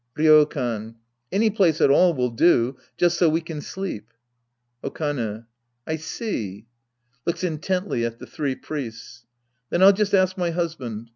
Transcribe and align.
Ryokan. 0.17 0.95
Any 1.31 1.51
place 1.51 1.79
at 1.79 1.91
all 1.91 2.15
will 2.15 2.31
do, 2.31 2.75
just 2.97 3.19
so 3.19 3.29
we 3.29 3.39
can 3.39 3.61
sleep. 3.61 4.07
Okane. 4.83 5.45
I 5.85 5.95
see. 5.97 6.65
{Looks 7.23 7.43
intetttly 7.43 8.03
at 8.03 8.17
the 8.17 8.25
three 8.25 8.55
priests.) 8.55 9.27
Then 9.69 9.83
I'll 9.83 9.93
just 9.93 10.15
ask 10.15 10.39
my 10.39 10.49
husband. 10.49 11.09